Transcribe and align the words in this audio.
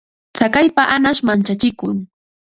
Tsakaypa 0.35 0.83
añash 0.95 1.21
manchachikun. 1.27 1.97